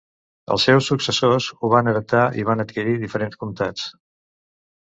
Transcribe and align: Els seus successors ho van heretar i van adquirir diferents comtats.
Els 0.53 0.63
seus 0.69 0.87
successors 0.91 1.49
ho 1.59 1.71
van 1.75 1.91
heretar 1.93 2.23
i 2.39 2.47
van 2.51 2.65
adquirir 2.65 2.99
diferents 3.07 3.41
comtats. 3.45 3.85